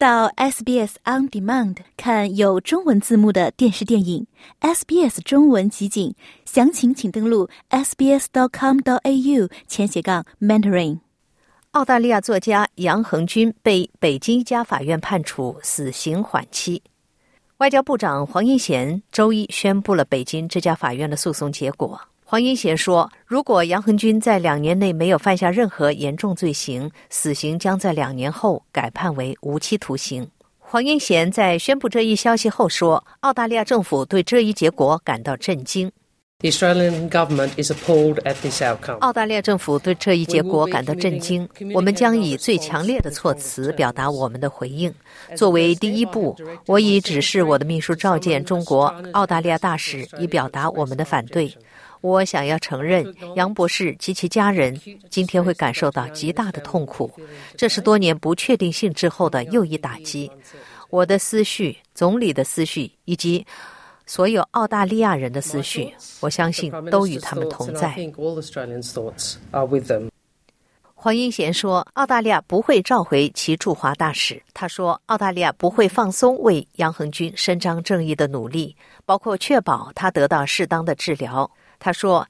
[0.00, 4.26] 到 SBS On Demand 看有中文字幕的电视电影
[4.62, 6.14] SBS 中文集锦，
[6.46, 11.00] 详情请登录 sbs.com.au 前斜杠 mentoring。
[11.72, 16.82] 澳大利亚作家杨恒军被北京一家法院判处死刑缓期。
[17.58, 22.00] 外交部长黄英贤周一宣布了北京这家法院的诉讼结果。
[22.30, 35.90] 黄英贤说：“如果杨恒军在两年内没有犯下任何严重罪行，死刑将在两年后改判为无期徒刑。”黄英贤在宣布这一消息后说：“澳大利亚政府对这一结果感到震惊。”
[36.38, 38.98] The Australian government is appalled at this outcome.
[38.98, 41.48] 澳大利亚政府对这一结果感到震惊。
[41.74, 44.94] 我们将以最强烈的措辞表达我们的回应。
[45.34, 51.52] 作为第一步，我已指示我的秘书召见中国澳大利亚大使，以表达我们的反对。
[52.00, 57.10] 我想要承认，杨博士及其家人今天会感受到极大的痛苦。
[57.56, 60.30] 这是多年不确定性之后的又一打击。
[60.88, 63.46] 我的思绪、总理的思绪以及
[64.06, 67.94] 所有澳大利亚人的思绪，我相信都与他们同在。
[70.94, 82.28] 黄英贤说：“澳大利亚不会召回其驻华大使。”他说：“澳大利亚不会放松为杨恒军伸张正义的努力，包括确保他得到适当的治疗。”他说：“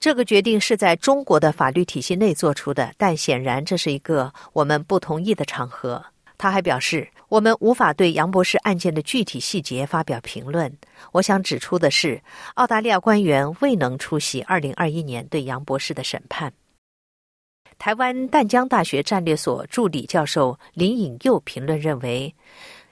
[0.00, 6.02] 这个决定是在中国的法律体系内做出的，但显然这是一个我们不同意的场合。”
[6.38, 10.72] 他还表示：“我们无法对杨博士案件的具体细节发表评论。”
[11.12, 12.20] 我想指出的是，
[12.54, 16.52] 澳大利亚官员未能出席二零二一年对杨博士的审判。
[17.78, 22.34] 台湾淡江大学战略所助理教授林颖佑评论认为，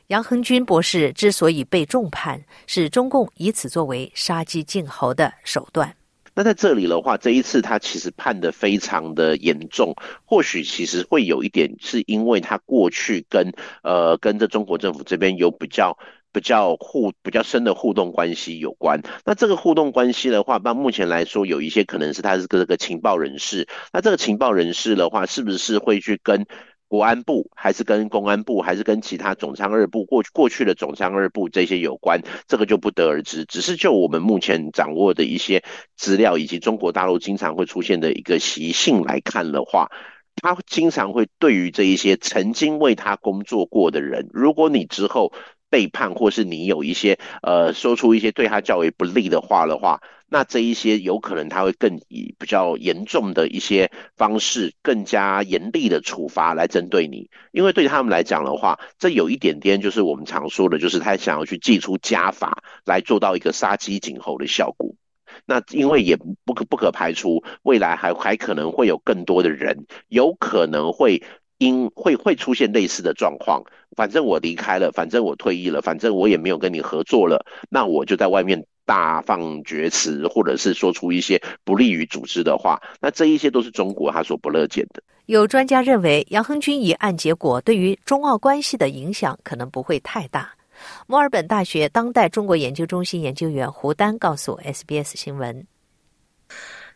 [0.08, 5.92] 杨恒军博士之所以被重判，是中共以此作为杀鸡儆猴的手段。
[6.34, 15.98] 那在这里的话，这一次他其实判的非常的严重，或许其实会有一点是因为他过去跟呃跟着中国政府这边有比较
[16.32, 19.02] 比较互比较深的互动关系有关。
[19.24, 23.68] 那这个互动关系的话，那目前来说有一些可能是他是个这个情报人士。
[23.92, 26.46] 那这个情报人士的话，是不是会去跟？
[26.90, 33.44] 国安部还是跟公安部，还是跟其他总参二部过去过去的总参二部这些有关，这个就不得而知。
[33.44, 35.62] 只是就我们目前掌握的一些
[35.96, 39.88] 资料，以及中国大陆经常会出现的一个习性来看的话，
[40.42, 45.32] 他经常会对于这一些曾经为他工作过的人，如果你之后
[45.70, 50.00] 背叛，或是你有一些呃说出一些对他较为不利的话的话。
[50.32, 64.94] 那这一些有可能他会更以比较严重的一些方式，更加严厉的处罚来针对你，因为对他们来讲的话，这有一点点就是我们常说的，就是他想要去祭出家法来做到一个杀鸡儆猴的效果。
[65.46, 71.24] 那因为也不可不可排除未来还还可能会有更多的人，有可能会
[71.60, 73.62] 因会会出现类似的状况。
[73.96, 78.66] 反正我离开了，反正我退役了，反正我也没有跟你合作了，那我就在外面。
[78.86, 85.00] 大放厥词，或者是说出一些不利于组织的话，那这一些都是中国他所不乐见的。
[85.26, 90.50] 有专家认为，杨亨军一案结果对于中澳关系的影响可能不会太大。
[91.06, 95.64] 墨尔本大学当代中国研究中心研究员胡丹告诉 SBS 新闻。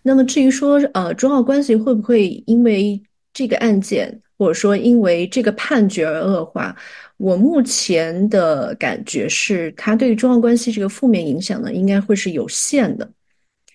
[0.02, 3.00] 那么至于说，呃，中澳关系会不会因为
[3.34, 6.74] 这个案件，或者说因为这个判决而恶化？
[7.18, 13.10] 我目前的感觉是，它对于中澳关系这个负面影响呢，应该会是有限的。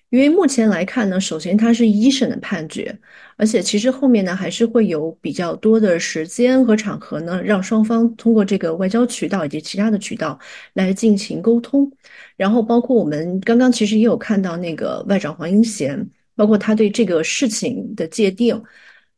[0.10, 2.98] 因为目前来看呢，首先它是一审的判决，
[3.38, 10.40] 而且其实后面呢还是会有比较多的时间和场合呢，让双方通过这个外交渠道以及其他的渠道
[10.74, 11.92] 来进行沟通。
[12.36, 18.60] 然后包括我们刚刚其实也有看到那个外长黄英贤，包括他对这个事情的界定。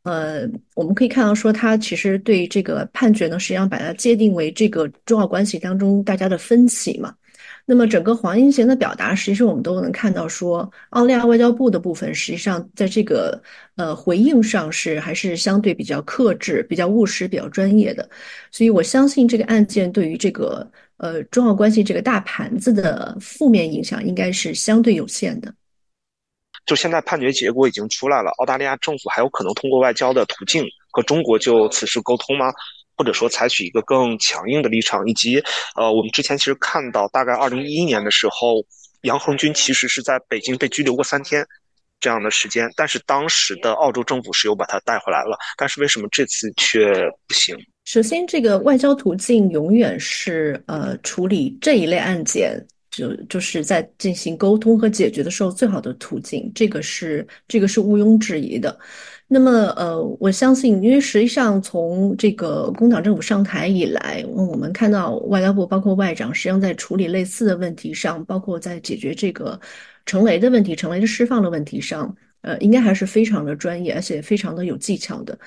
[0.04, 7.14] 呃，我们可以看到说，他其实对这个判决呢，实际上把它界定为这个中澳关系当中大家的分歧嘛。
[7.64, 13.40] 那么整个黄英贤的表达，实际上我们都能看到说，澳大利亚外交部的部分实际上在这个
[13.76, 18.08] 呃回应上是还是相对比较克制、比较务实、比较专业的。
[18.50, 25.54] 所以我相信这个案件对于这个呃中澳关系这个大盘子的负面影响，应该是相对有限的。
[26.66, 32.52] 就现在判决结果已经出来了，澳大利亚政府还有可能通过外交的途径和中国就此事沟通吗？
[32.96, 35.04] 或者说采取一个更强硬的立场？
[35.08, 35.42] 以及，
[35.74, 38.64] 呃，我们之前其实看到，大概二零一一年的时候，
[39.02, 41.44] 杨恒军其实是在北京被拘留过三天
[41.98, 45.36] 这样的时间，但是当时的澳洲政府是有把他带回来了。
[45.56, 46.92] 但是为什么这次却
[47.26, 47.56] 不行？
[47.84, 52.64] 首先，这个外交途径永远是呃处理这一类案件。
[52.92, 58.78] 就就是在进行沟通和解决的时候，最好的途径，这个是这个是毋庸置疑的。
[59.26, 69.58] 那么，呃，我相信，因为实际上从这个工党政府上台以来，我们看到外交部包括外长，实际上在处理类似的问题上，包括在解决这个
[70.04, 75.38] 陈雷的问题、陈雷的释放的问题上，呃，应该还是非常的专业，而且非常的有技巧的。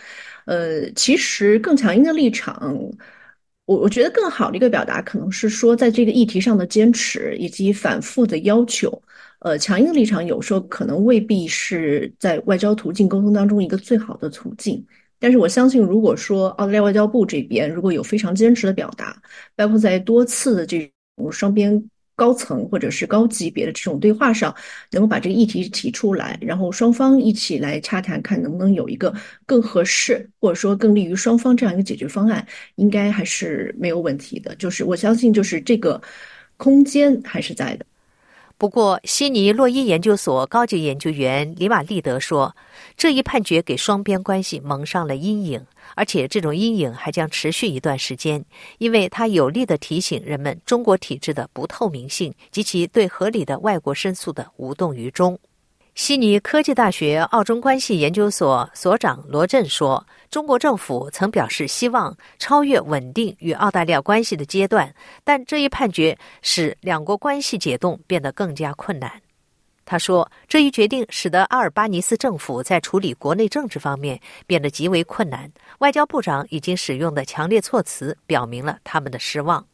[0.46, 2.76] 呃，其实更强硬的立场，
[3.66, 9.02] 我我觉得更好的一个表达，可能是说在这个议题上的坚持以及反复的要求。
[9.40, 14.84] 呃，强硬的立场有时候可能未必是在外交途径沟通当中一个最好的途径，
[15.20, 19.16] 但是我相信，如果说澳大利亚外交部这边如果有非常坚持的表达，
[19.56, 24.56] 包括在多次的这种双边高层或者是高级别的这种对话上，
[24.92, 29.14] 能够把这个议题提出来，然后双方一起来洽谈，看能不能有一个
[29.46, 32.46] 更合适或者说更利于双方这样一个解决方案，
[32.76, 34.56] 应该还是没有问题的。
[34.56, 36.02] 就是我相信，就是这个
[36.58, 37.86] 空间还是在的。
[38.58, 42.56] 不过，悉尼洛伊研究所高级研究员里马利德说，
[42.96, 48.46] 这一判决给双边关系蒙上了阴影，而且这种阴影还将持续一段时间，
[48.78, 55.38] 因为它有力的提醒人们中国体制的不透明性及其对合理的外国申诉的无动于衷。
[55.96, 64.94] 悉尼科技大学澳中关系研究所所长罗振说：“中国政府曾表示希望超越稳定与澳大利亚关系的阶段，
[65.24, 69.10] 但这一判决使两国关系解冻变得更加困难。”
[69.86, 75.50] 他说：“这一决定使得阿尔巴尼斯政府在处理国内政治方面变得极为困难。
[75.80, 79.66] 外交部长已经使用的强烈措辞表明了他们的失望。”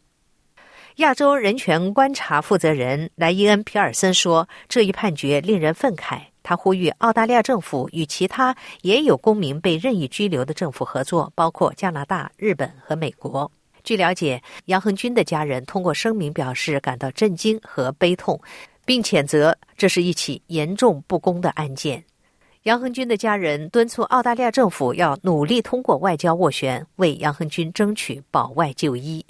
[1.01, 13.51] 亚洲人权观察负责人莱伊恩·皮尔森说：“这一判决令人愤慨。”他呼吁澳大利亚政府与其他也有公民被任意拘留的政府合作，包括加拿大、日本和美国。
[13.83, 18.39] 据了解，杨恒军的家人通过声明表示感到震惊和悲痛，
[18.85, 22.03] 并谴责这是一起严重不公的案件。
[22.63, 29.25] 杨恒军的家人敦促澳大利亚政府要努力通过外交斡旋，为杨恒军争取保外就医。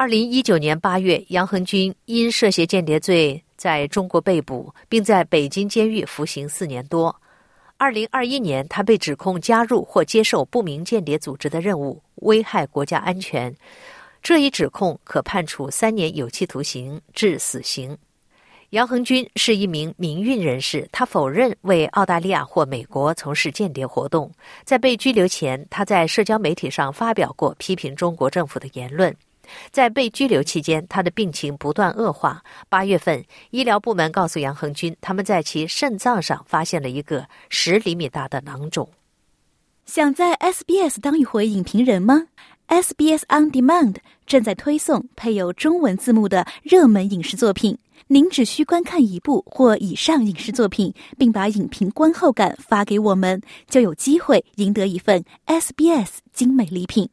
[0.00, 7.14] 二零一九年八月，杨恒军因涉嫌间谍罪在中国被捕，并在北京监狱服刑四年多。
[7.76, 13.54] 二零二一年，他被指控加入或接受不明间谍组织的任务，危害国家安全。
[14.22, 17.94] 这一指控可判处三年有期徒刑至死刑。
[18.70, 24.32] 杨恒军是一名民运人士，他否认为澳大利亚或美国从事间谍活动。
[24.64, 29.14] 在被拘留前，他在社交媒体上发表过批评中国政府的言论。
[29.70, 32.42] 在被拘留期间，他的病情不断恶化。
[32.68, 38.88] 八月份，医疗部门告诉杨恒军，他们在其肾脏上发现了一个十厘米大的囊肿。
[39.86, 42.28] 想在 SBS 当一回影评人吗
[42.68, 47.76] ？SBS On Demand 正在推送配有中文字幕的热门影视作品。
[48.06, 57.08] 您只需观看一部或以上影视作品，并把影评观后感发给我们，就有机会赢得一份 SBS 精美礼品。